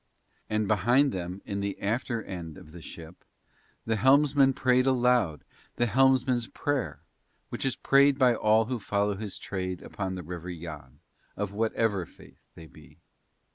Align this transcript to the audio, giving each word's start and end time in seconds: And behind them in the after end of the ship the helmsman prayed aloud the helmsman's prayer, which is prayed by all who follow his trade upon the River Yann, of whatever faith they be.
And 0.49 0.67
behind 0.67 1.11
them 1.11 1.43
in 1.45 1.59
the 1.59 1.79
after 1.79 2.23
end 2.23 2.57
of 2.57 2.71
the 2.71 2.81
ship 2.81 3.23
the 3.85 3.97
helmsman 3.97 4.51
prayed 4.53 4.87
aloud 4.87 5.43
the 5.75 5.85
helmsman's 5.85 6.47
prayer, 6.47 7.01
which 7.49 7.65
is 7.65 7.75
prayed 7.75 8.17
by 8.17 8.33
all 8.33 8.65
who 8.65 8.79
follow 8.79 9.13
his 9.15 9.37
trade 9.37 9.79
upon 9.83 10.15
the 10.15 10.23
River 10.23 10.49
Yann, 10.49 11.01
of 11.37 11.51
whatever 11.53 12.07
faith 12.07 12.39
they 12.55 12.65
be. 12.65 12.97